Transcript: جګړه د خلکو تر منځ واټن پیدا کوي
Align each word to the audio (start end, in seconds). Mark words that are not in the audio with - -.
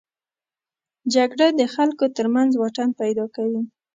جګړه 1.13 1.47
د 1.59 1.61
خلکو 1.75 2.05
تر 2.17 2.25
منځ 2.35 2.51
واټن 2.57 2.89
پیدا 3.01 3.25
کوي 3.35 3.61